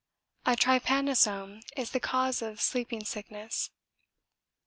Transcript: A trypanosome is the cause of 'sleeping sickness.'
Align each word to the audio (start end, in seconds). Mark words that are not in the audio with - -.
A 0.47 0.55
trypanosome 0.55 1.61
is 1.77 1.91
the 1.91 1.99
cause 1.99 2.41
of 2.41 2.59
'sleeping 2.59 3.03
sickness.' 3.05 3.69